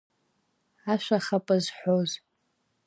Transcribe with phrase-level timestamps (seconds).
[0.93, 2.11] Ашәа ахапа зҳәоз!